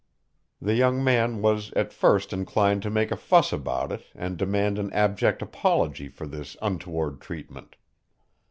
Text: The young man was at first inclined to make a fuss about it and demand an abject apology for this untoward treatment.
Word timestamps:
The 0.59 0.73
young 0.73 1.03
man 1.03 1.43
was 1.43 1.71
at 1.73 1.93
first 1.93 2.33
inclined 2.33 2.81
to 2.81 2.89
make 2.89 3.11
a 3.11 3.15
fuss 3.15 3.53
about 3.53 3.91
it 3.91 4.05
and 4.15 4.35
demand 4.35 4.79
an 4.79 4.91
abject 4.93 5.43
apology 5.43 6.07
for 6.07 6.25
this 6.25 6.57
untoward 6.59 7.21
treatment. 7.21 7.75